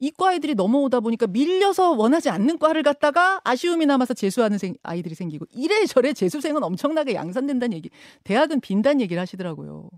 이과 0.00 0.34
애들이 0.34 0.54
넘어오다 0.54 1.00
보니까 1.00 1.26
밀려서 1.26 1.92
원하지 1.92 2.28
않는 2.28 2.58
과를 2.58 2.82
갔다가 2.82 3.40
아쉬움이 3.44 3.86
남아서 3.86 4.12
재수하는 4.12 4.58
생, 4.58 4.74
아이들이 4.82 5.14
생기고 5.14 5.46
이래저래 5.50 6.12
재수생은 6.12 6.62
엄청나게 6.62 7.14
양산된다는 7.14 7.74
얘기. 7.74 7.88
대학은 8.24 8.60
빈다는 8.60 9.00
얘기를 9.00 9.18
하시더라고요. 9.22 9.88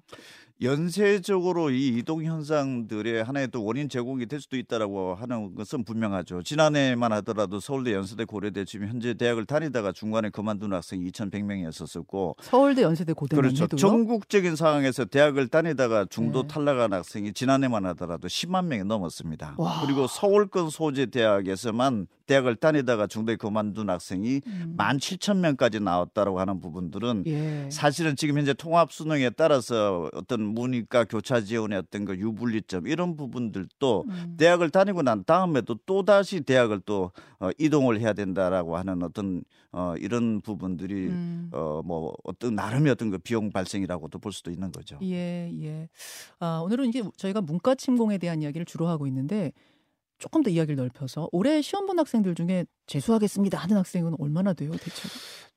연쇄적으로 0.63 1.71
이 1.71 1.89
이동 1.89 2.25
현상들의 2.25 3.23
하나의 3.25 3.49
또 3.49 3.63
원인 3.63 3.91
제공이 3.91 4.25
될 4.27 4.41
수도 4.41 4.57
있다라고 4.57 5.15
하는 5.15 5.55
것은 5.55 5.85
분명하죠. 5.85 6.43
지난해만 6.43 7.13
하더라도 7.13 7.61
서울대, 7.61 7.93
연세대, 7.93 8.25
고려대 8.25 8.65
지금 8.65 8.89
현재 8.89 9.13
대학을 9.13 9.45
다니다가 9.45 9.93
중간에 9.93 10.31
그만둔 10.31 10.73
학생이 10.73 11.11
2,100명이었었고 11.11 12.37
서울대, 12.41 12.83
연세대, 12.83 13.13
고대 13.13 13.37
그렇죠. 13.37 13.67
전국적인 13.67 14.57
상황에서 14.57 15.05
대학을 15.05 15.49
다니다가 15.49 16.07
중도 16.09 16.43
네. 16.43 16.49
탈락한 16.49 16.93
학생이 16.93 17.35
지난해만 17.35 17.85
하더라도 17.87 18.29
10만 18.29 18.65
명이 18.65 18.85
넘었습니다. 18.85 19.57
와. 19.59 19.83
그리고 19.85 20.07
서울권 20.07 20.71
소재 20.71 21.07
대학에서만 21.07 22.07
대학을 22.27 22.57
다니다가 22.57 23.07
중도에 23.07 23.37
그만둔 23.37 23.89
학생이 23.89 24.41
음. 24.47 24.75
17,000명까지 24.79 25.83
나왔다라고 25.83 26.41
하는 26.41 26.61
부분들은 26.61 27.25
예. 27.27 27.69
사실은 27.71 28.17
지금 28.17 28.37
현재 28.39 28.53
통합 28.53 28.93
수능에 28.93 29.31
따라서 29.31 30.11
어떤 30.13 30.46
문이과 30.55 31.05
교차 31.05 31.41
지원의 31.41 31.79
어떤 31.79 32.05
그 32.05 32.17
유불리점 32.17 32.87
이런 32.87 33.17
부분들도 33.17 34.05
음. 34.09 34.37
대학을 34.39 34.71
다니고 34.71 35.03
난 35.03 35.25
다음에도 35.25 35.77
또 35.87 36.05
다시 36.05 36.41
대학을 36.41 36.81
또 36.81 37.13
어, 37.39 37.51
이동을 37.59 38.01
해야 38.01 38.13
된다라고 38.13 38.77
하는 38.77 39.03
어떤 39.03 39.43
어, 39.73 39.95
이런 39.99 40.41
부분들이 40.41 41.09
음. 41.09 41.51
어, 41.53 41.83
뭐 41.85 42.15
어떤 42.25 42.55
나름의 42.55 42.93
어떤 42.93 43.11
그 43.11 43.19
비용 43.19 43.51
발생이라고도 43.51 44.19
볼 44.19 44.33
수도 44.33 44.51
있는 44.51 44.73
거죠. 44.73 44.99
예, 45.03 45.51
예. 45.61 45.89
아, 46.39 46.63
오늘은 46.65 46.89
이제 46.89 47.03
저희가 47.17 47.41
문과 47.41 47.75
침공에 47.75 48.19
대한 48.19 48.43
이야기를 48.43 48.65
주로 48.65 48.89
하고 48.89 49.07
있는데 49.07 49.53
조금 50.19 50.43
더 50.43 50.51
이야기를 50.51 50.77
넓혀서 50.77 51.29
올해 51.33 51.61
시험 51.61 51.87
본 51.87 51.99
학생들 51.99 52.35
중에 52.35 52.65
재수하겠습니다 52.87 53.59
하는 53.59 53.77
학생은 53.77 54.15
얼마나 54.19 54.55
돼요, 54.55 54.71
대체? 54.73 55.09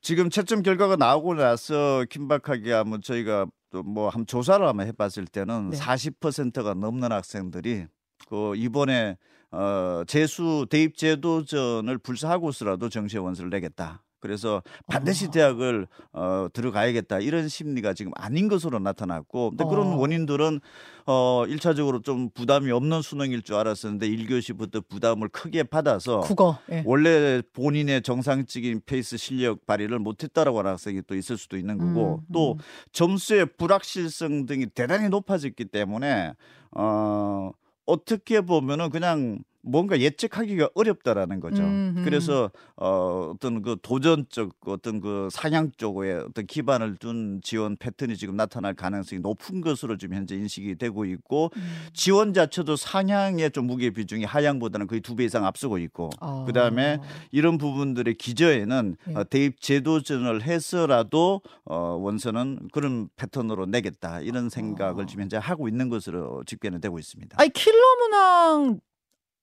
지금 0.02 0.28
채점 0.30 0.62
결과가 0.62 0.96
나오고 0.96 1.34
나서 1.34 2.04
긴박하게 2.10 2.72
하면 2.72 3.00
저희가 3.02 3.46
또 3.70 3.82
뭐 3.82 4.10
한 4.10 4.26
조사를 4.26 4.66
한번 4.66 4.86
해봤을 4.88 5.26
때는 5.30 5.70
네. 5.70 5.78
40%가 5.78 6.74
넘는 6.74 7.12
학생들이 7.12 7.86
그 8.28 8.54
이번에 8.56 9.16
어 9.52 10.02
재수 10.06 10.66
대입 10.70 10.96
재도전을 10.96 11.98
불사하고서라도 11.98 12.88
정시에 12.88 13.18
원서를 13.20 13.50
내겠다. 13.50 14.02
그래서 14.20 14.62
반드시 14.86 15.26
어. 15.26 15.30
대학을 15.30 15.86
어, 16.12 16.46
들어가야겠다 16.52 17.20
이런 17.20 17.48
심리가 17.48 17.94
지금 17.94 18.12
아닌 18.14 18.48
것으로 18.48 18.78
나타났고 18.78 19.50
근데 19.50 19.64
그런 19.64 19.88
어. 19.88 19.96
원인들은 19.96 20.60
어 21.06 21.44
1차적으로 21.46 22.04
좀 22.04 22.30
부담이 22.30 22.70
없는 22.70 23.02
수능일 23.02 23.42
줄 23.42 23.56
알았었는데 23.56 24.08
1교시부터 24.08 24.86
부담을 24.86 25.28
크게 25.28 25.64
받아서 25.64 26.20
국어 26.20 26.58
예. 26.70 26.82
원래 26.86 27.42
본인의 27.52 28.02
정상적인 28.02 28.82
페이스 28.86 29.16
실력 29.16 29.66
발휘를 29.66 29.98
못했다라고 29.98 30.58
하는 30.60 30.72
학생이 30.72 31.02
또 31.06 31.16
있을 31.16 31.36
수도 31.36 31.56
있는 31.56 31.78
거고 31.78 32.20
음, 32.20 32.26
또 32.32 32.52
음. 32.52 32.58
점수의 32.92 33.46
불확실성 33.56 34.46
등이 34.46 34.66
대단히 34.66 35.08
높아졌기 35.08 35.64
때문에 35.66 36.34
어 36.72 37.50
어떻게 37.86 38.40
보면은 38.40 38.90
그냥 38.90 39.40
뭔가 39.62 40.00
예측하기가 40.00 40.70
어렵다라는 40.74 41.40
거죠. 41.40 41.62
음흠. 41.62 42.04
그래서 42.04 42.50
어 42.76 43.32
어떤 43.34 43.62
그 43.62 43.76
도전적 43.82 44.52
어떤 44.66 45.00
그 45.00 45.28
상향 45.30 45.70
쪽에 45.76 46.12
어떤 46.12 46.46
기반을 46.46 46.96
둔 46.96 47.40
지원 47.42 47.76
패턴이 47.76 48.16
지금 48.16 48.36
나타날 48.36 48.74
가능성이 48.74 49.20
높은 49.20 49.60
것으로 49.60 49.96
지금 49.98 50.16
현재 50.16 50.34
인식이 50.34 50.76
되고 50.76 51.04
있고 51.04 51.50
음. 51.56 51.62
지원 51.92 52.32
자체도 52.32 52.76
상향의 52.76 53.50
좀 53.52 53.66
무게 53.66 53.90
비중이 53.90 54.24
하향보다는 54.24 54.86
거의 54.86 55.00
두 55.00 55.14
배 55.14 55.24
이상 55.24 55.44
앞서고 55.44 55.76
있고 55.78 56.08
아. 56.20 56.44
그다음에 56.46 56.98
이런 57.30 57.58
부분들의 57.58 58.14
기저에는 58.14 58.96
예. 59.10 59.14
어, 59.14 59.24
대입 59.24 59.60
제도전을 59.60 60.42
해서라도 60.42 61.42
어, 61.64 61.76
원서는 62.00 62.68
그런 62.72 63.08
패턴으로 63.16 63.66
내겠다 63.66 64.20
이런 64.20 64.48
생각을 64.48 65.02
아. 65.02 65.06
지금 65.06 65.22
현재 65.22 65.36
하고 65.36 65.68
있는 65.68 65.88
것으로 65.90 66.42
집계는 66.46 66.80
되고 66.80 66.98
있습니다. 66.98 67.36
아니 67.38 67.50
킬러 67.50 67.76
문항 68.02 68.80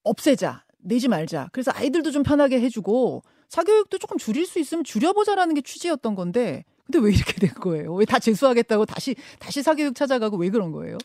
없애자 0.07 0.63
내지 0.79 1.07
말자. 1.07 1.49
그래서 1.51 1.71
아이들도 1.73 2.11
좀 2.11 2.23
편하게 2.23 2.59
해주고 2.61 3.23
사교육도 3.49 3.97
조금 3.97 4.17
줄일 4.17 4.45
수 4.45 4.59
있으면 4.59 4.83
줄여보자라는 4.83 5.53
게 5.55 5.61
취지였던 5.61 6.15
건데 6.15 6.63
근데 6.85 6.99
왜 6.99 7.11
이렇게 7.13 7.33
된 7.33 7.53
거예요? 7.53 7.93
왜 7.93 8.05
다 8.05 8.19
재수하겠다고 8.19 8.85
다시 8.85 9.15
다시 9.39 9.61
사교육 9.61 9.95
찾아가고 9.95 10.37
왜 10.37 10.49
그런 10.49 10.71
거예요? 10.71 10.97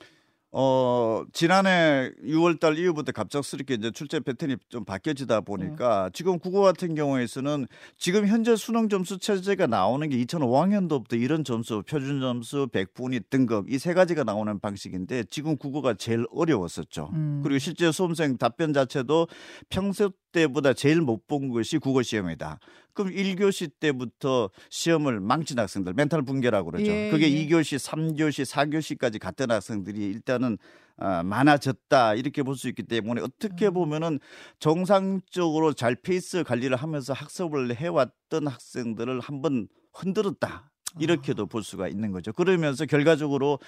어 0.54 1.24
지난해 1.32 2.10
6월달 2.22 2.76
이후부터 2.78 3.12
갑작스럽게 3.12 3.74
이제 3.74 3.90
출제 3.90 4.20
패턴이 4.20 4.56
좀 4.68 4.84
바뀌어지다 4.84 5.40
보니까 5.40 6.10
지금 6.12 6.38
국어 6.38 6.60
같은 6.60 6.94
경우에서는 6.94 7.66
지금 7.96 8.26
현재 8.26 8.54
수능 8.54 8.90
점수 8.90 9.16
체제가 9.18 9.66
나오는 9.66 10.06
게 10.10 10.16
2005학년도부터 10.24 11.18
이런 11.18 11.42
점수 11.44 11.82
표준 11.88 12.20
점수 12.20 12.68
100분위 12.72 13.22
등급 13.30 13.70
이 13.70 13.78
세 13.78 13.94
가지가 13.94 14.24
나오는 14.24 14.60
방식인데 14.60 15.24
지금 15.30 15.56
국어가 15.56 15.94
제일 15.94 16.24
어려웠었죠. 16.30 17.10
음. 17.14 17.40
그리고 17.42 17.58
실제 17.58 17.90
수험생 17.90 18.36
답변 18.36 18.72
자체도 18.72 19.26
평소 19.70 20.12
때보다 20.32 20.72
제일 20.72 21.00
못 21.00 21.26
본 21.28 21.48
것이 21.50 21.78
국어 21.78 22.02
시험이다. 22.02 22.58
그럼 22.94 23.12
1교시 23.12 23.70
때부터 23.80 24.50
시험을 24.70 25.20
망친 25.20 25.58
학생들 25.58 25.94
멘탈 25.94 26.22
붕괴라고 26.22 26.72
그러죠. 26.72 26.90
예, 26.90 27.10
그게 27.10 27.30
예. 27.30 27.46
2교시, 27.46 27.78
3교시, 27.78 28.44
4교시까지 28.50 29.18
갔던 29.18 29.50
학생들이 29.50 29.98
일단은 30.06 30.58
아, 30.98 31.22
많아졌다 31.22 32.14
이렇게 32.16 32.42
볼 32.42 32.54
수 32.56 32.68
있기 32.68 32.82
때문에 32.82 33.22
어떻게 33.22 33.68
음. 33.68 33.74
보면은 33.74 34.20
정상적으로 34.58 35.72
잘 35.72 35.94
페이스 35.94 36.42
관리를 36.44 36.76
하면서 36.76 37.12
학습을 37.12 37.74
해왔던 37.76 38.46
학생들을 38.48 39.20
한번 39.20 39.68
흔들었다. 39.94 40.71
이렇게도 40.98 41.46
볼 41.46 41.62
수가 41.62 41.88
있는 41.88 42.12
거죠. 42.12 42.32
그러면서 42.32 42.86
결과적으로 42.86 43.58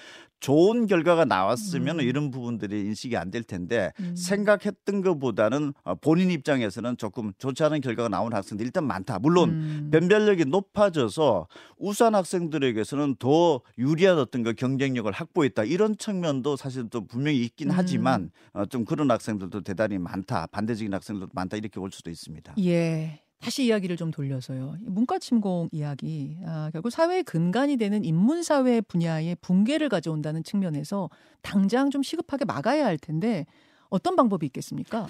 좋은 0.40 0.86
결과가 0.86 1.24
나왔으면 1.24 2.00
음. 2.00 2.04
이런 2.04 2.30
부분들이 2.30 2.80
인식이 2.86 3.16
안 3.16 3.34
될 3.34 3.42
텐데 3.42 3.90
음. 3.98 4.14
생각했던 4.14 5.02
것보다는 5.02 5.72
어, 5.82 5.94
본인 5.96 6.30
입장에서는 6.30 6.96
조금 6.98 7.32
좋지 7.38 7.64
않은 7.64 7.80
결과가 7.80 8.08
나온 8.08 8.32
학생들이 8.32 8.66
일단 8.66 8.86
많다. 8.86 9.18
물론 9.18 9.50
음. 9.50 9.88
변별력이 9.90 10.44
높아져서 10.44 11.48
우수한 11.78 12.14
학생들에게서는 12.14 13.16
더 13.18 13.60
유리한 13.78 14.18
어떤 14.18 14.44
그 14.44 14.52
경쟁력을 14.54 15.10
확보했다. 15.10 15.64
이런 15.64 15.96
측면도 15.96 16.54
사실 16.56 16.88
또 16.90 17.06
분명히 17.06 17.42
있긴 17.44 17.70
음. 17.70 17.74
하지만 17.76 18.30
어, 18.52 18.66
좀 18.66 18.84
그런 18.84 19.10
학생들도 19.10 19.62
대단히 19.62 19.98
많다. 19.98 20.46
반대적인 20.48 20.94
학생들도 20.94 21.30
많다. 21.34 21.56
이렇게 21.56 21.80
볼 21.80 21.90
수도 21.90 22.10
있습니다. 22.10 22.54
예. 22.60 23.23
다시 23.44 23.66
이야기를 23.66 23.98
좀 23.98 24.10
돌려서요. 24.10 24.76
이 24.80 24.84
문과 24.88 25.18
침공 25.18 25.68
이야기. 25.70 26.38
아, 26.46 26.70
결국 26.72 26.88
사회의 26.88 27.22
근간이 27.22 27.76
되는 27.76 28.02
인문 28.02 28.42
사회 28.42 28.80
분야의 28.80 29.36
붕괴를 29.42 29.90
가져온다는 29.90 30.42
측면에서 30.42 31.10
당장 31.42 31.90
좀 31.90 32.02
시급하게 32.02 32.46
막아야 32.46 32.86
할 32.86 32.96
텐데 32.96 33.44
어떤 33.90 34.16
방법이 34.16 34.46
있겠습니까? 34.46 35.06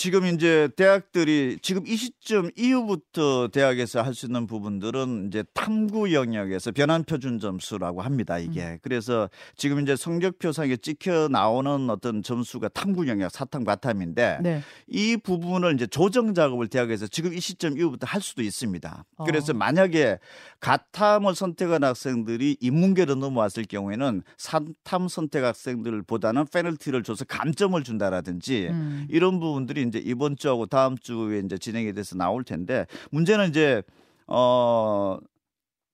지금 0.00 0.24
이제 0.24 0.66
대학들이 0.76 1.58
지금 1.60 1.86
이 1.86 1.94
시점 1.94 2.50
이후부터 2.56 3.48
대학에서 3.48 4.00
할 4.00 4.14
수 4.14 4.24
있는 4.24 4.46
부분들은 4.46 5.26
이제 5.28 5.44
탐구 5.52 6.14
영역에서 6.14 6.72
변환 6.72 7.04
표준 7.04 7.38
점수라고 7.38 8.00
합니다. 8.00 8.38
이게 8.38 8.62
음. 8.62 8.78
그래서 8.80 9.28
지금 9.56 9.78
이제 9.80 9.96
성적표상에 9.96 10.76
찍혀 10.78 11.28
나오는 11.30 11.90
어떤 11.90 12.22
점수가 12.22 12.68
탐구 12.70 13.08
영역 13.08 13.30
사탐 13.30 13.64
과탐인데 13.64 14.38
네. 14.42 14.62
이 14.88 15.18
부분을 15.18 15.74
이제 15.74 15.86
조정 15.86 16.32
작업을 16.32 16.68
대학에서 16.68 17.06
지금 17.06 17.34
이 17.34 17.40
시점 17.40 17.76
이후부터 17.76 18.06
할 18.06 18.22
수도 18.22 18.40
있습니다. 18.40 19.04
그래서 19.26 19.52
어. 19.52 19.56
만약에 19.56 20.18
가탐을 20.60 21.34
선택한 21.34 21.84
학생들이 21.84 22.56
인문계로 22.60 23.16
넘어왔을 23.16 23.64
경우에는 23.64 24.22
사탐 24.38 25.08
선택 25.08 25.44
학생들보다는 25.44 26.46
페널티를 26.46 27.02
줘서 27.02 27.26
감점을 27.26 27.82
준다라든지 27.84 28.68
음. 28.70 29.06
이런 29.10 29.40
부분들이 29.40 29.89
이제 29.90 30.02
이번 30.04 30.36
주하고 30.36 30.66
다음 30.66 30.96
주에 30.96 31.42
이제 31.44 31.58
진행이 31.58 31.92
돼서 31.92 32.16
나올 32.16 32.44
텐데 32.44 32.86
문제는 33.10 33.50
이제 33.50 33.82
어. 34.26 35.18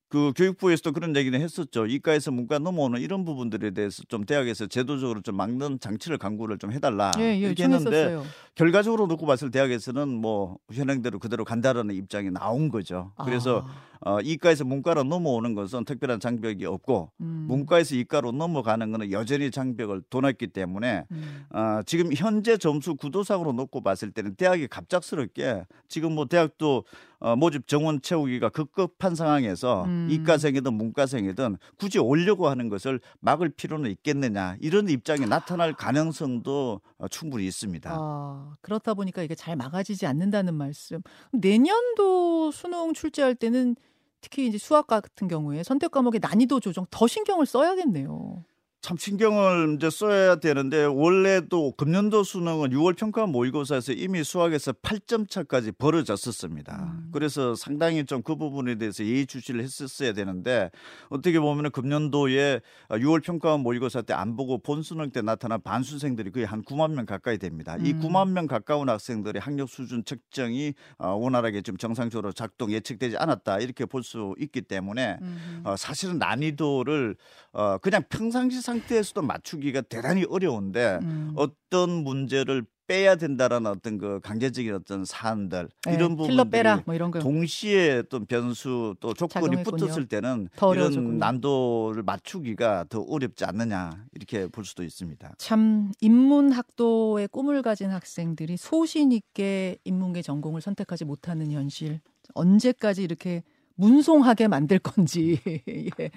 그 0.08 0.32
교육부에서도 0.36 0.92
그런 0.92 1.16
얘기는 1.16 1.38
했었죠. 1.38 1.84
이과에서 1.84 2.30
문과 2.30 2.58
넘어오는 2.60 3.00
이런 3.00 3.24
부분들에 3.24 3.72
대해서 3.72 4.04
좀 4.08 4.24
대학에서 4.24 4.66
제도적으로 4.66 5.20
좀 5.20 5.36
막는 5.36 5.80
장치를 5.80 6.16
강구를 6.16 6.58
좀 6.58 6.72
해달라 6.72 7.10
예, 7.18 7.22
예, 7.22 7.36
이렇게 7.38 7.64
했는데 7.64 7.84
청했었어요. 7.84 8.22
결과적으로 8.54 9.06
놓고 9.08 9.26
봤을 9.26 9.50
때 9.50 9.58
대학에서는 9.58 10.08
뭐 10.08 10.58
현행대로 10.72 11.18
그대로 11.18 11.44
간다라는 11.44 11.94
입장이 11.94 12.30
나온 12.30 12.68
거죠. 12.68 13.12
그래서 13.24 13.66
아, 13.66 13.95
어, 14.00 14.20
이과에서 14.20 14.64
문과로 14.64 15.04
넘어오는 15.04 15.54
것은 15.54 15.84
특별한 15.84 16.20
장벽이 16.20 16.64
없고 16.64 17.10
음, 17.20 17.46
문과에서 17.48 17.96
이과로 17.96 18.32
넘어가는 18.32 18.90
것은 18.92 19.12
여전히 19.12 19.50
장벽을 19.50 20.02
둬놨기 20.10 20.48
때문에 20.48 21.04
음. 21.10 21.46
어, 21.50 21.80
지금 21.86 22.12
현재 22.14 22.56
점수 22.56 22.94
구도상으로 22.94 23.52
놓고 23.52 23.82
봤을 23.82 24.10
때는 24.10 24.34
대학이 24.34 24.68
갑작스럽게 24.68 25.64
지금 25.88 26.14
뭐 26.14 26.26
대학도 26.26 26.84
어, 27.18 27.34
모집 27.34 27.66
정원 27.66 28.02
채우기가 28.02 28.50
급급한 28.50 29.14
상황에서 29.14 29.84
음. 29.84 30.08
이과생이든 30.10 30.72
문과생이든 30.74 31.56
굳이 31.78 31.98
오려고 31.98 32.48
하는 32.48 32.68
것을 32.68 33.00
막을 33.20 33.50
필요는 33.50 33.90
있겠느냐 33.90 34.56
이런 34.60 34.88
입장이 34.88 35.26
나타날 35.26 35.72
가능성도 35.72 36.80
어, 36.98 37.08
충분히 37.08 37.46
있습니다. 37.46 37.90
아, 37.92 38.54
그렇다 38.60 38.94
보니까 38.94 39.22
이게 39.22 39.34
잘 39.34 39.56
막아지지 39.56 40.06
않는다는 40.06 40.54
말씀. 40.54 41.00
내년도 41.32 42.50
수능 42.50 42.92
출제할 42.92 43.34
때는 43.34 43.76
특히 44.20 44.46
이제 44.46 44.58
수학 44.58 44.86
같은 44.86 45.28
경우에 45.28 45.62
선택 45.62 45.90
과목의 45.90 46.20
난이도 46.20 46.60
조정 46.60 46.86
더 46.90 47.06
신경을 47.06 47.46
써야겠네요. 47.46 48.44
참 48.86 48.96
신경을 48.96 49.74
이제 49.74 49.90
써야 49.90 50.36
되는데 50.36 50.84
원래도 50.84 51.72
금년도 51.72 52.22
수능은 52.22 52.70
6월 52.70 52.96
평가 52.96 53.26
모의고사에서 53.26 53.92
이미 53.92 54.22
수학에서 54.22 54.70
8점 54.74 55.28
차까지 55.28 55.72
벌어졌었습니다. 55.72 56.92
음. 56.94 57.08
그래서 57.10 57.56
상당히 57.56 58.04
좀 58.04 58.22
그 58.22 58.36
부분에 58.36 58.76
대해서 58.76 59.04
예의주시를 59.04 59.60
했었어야 59.60 60.12
되는데 60.12 60.70
어떻게 61.08 61.40
보면 61.40 61.72
금년도에 61.72 62.60
6월 62.90 63.24
평가 63.24 63.56
모의고사 63.56 64.02
때 64.02 64.12
안 64.12 64.36
보고 64.36 64.58
본 64.58 64.82
수능 64.84 65.10
때 65.10 65.20
나타난 65.20 65.60
반수생들이 65.60 66.30
거의 66.30 66.46
한 66.46 66.62
9만 66.62 66.92
명 66.92 67.06
가까이 67.06 67.38
됩니다. 67.38 67.76
이 67.80 67.90
음. 67.92 68.00
9만 68.00 68.30
명 68.30 68.46
가까운 68.46 68.88
학생들의 68.88 69.40
학력 69.42 69.68
수준 69.68 70.04
측정이 70.04 70.74
어, 70.98 71.08
원활하게 71.08 71.62
좀 71.62 71.76
정상적으로 71.76 72.30
작동 72.32 72.70
예측되지 72.70 73.16
않았다 73.16 73.58
이렇게 73.58 73.84
볼 73.84 74.04
수 74.04 74.36
있기 74.38 74.62
때문에 74.62 75.18
음. 75.22 75.62
어, 75.64 75.74
사실은 75.76 76.18
난이도를 76.18 77.16
어, 77.52 77.78
그냥 77.78 78.04
평상시 78.08 78.60
상 78.60 78.75
태에서도 78.82 79.22
맞추기가 79.22 79.82
대단히 79.82 80.24
어려운데 80.28 80.98
음. 81.02 81.32
어떤 81.36 81.90
문제를 81.90 82.64
빼야 82.86 83.16
된다라는 83.16 83.70
어떤 83.70 83.98
그 83.98 84.20
강제적인 84.22 84.72
어떤 84.74 85.04
사안들 85.04 85.68
네, 85.86 85.94
이런 85.94 86.16
부분들이 86.16 86.48
빼라 86.50 86.82
뭐 86.86 86.94
이런. 86.94 87.10
동시에 87.10 87.98
어떤 87.98 88.26
변수 88.26 88.94
또 89.00 89.12
조건이 89.12 89.56
작용했군요. 89.56 89.76
붙었을 89.86 90.06
때는 90.06 90.48
더 90.56 90.72
이런 90.72 90.86
어려워졌군요. 90.86 91.18
난도를 91.18 92.02
맞추기가 92.04 92.86
더 92.88 93.00
어렵지 93.00 93.44
않느냐 93.44 94.04
이렇게 94.12 94.46
볼 94.46 94.64
수도 94.64 94.84
있습니다. 94.84 95.34
참 95.38 95.92
인문학도의 96.00 97.28
꿈을 97.28 97.62
가진 97.62 97.90
학생들이 97.90 98.56
소신 98.56 99.10
있게 99.10 99.78
인문계 99.84 100.22
전공을 100.22 100.60
선택하지 100.60 101.04
못하는 101.04 101.50
현실 101.50 102.00
언제까지 102.34 103.02
이렇게 103.02 103.42
문송하게 103.76 104.48
만들 104.48 104.78
건지 104.78 105.40
예. 105.68 106.10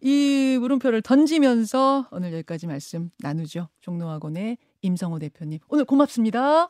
이 0.00 0.58
물음표를 0.60 1.02
던지면서 1.02 2.08
오늘 2.10 2.32
여기까지 2.32 2.66
말씀 2.66 3.10
나누죠 3.18 3.68
종로학원의 3.80 4.58
임성호 4.82 5.18
대표님 5.18 5.60
오늘 5.68 5.84
고맙습니다. 5.84 6.68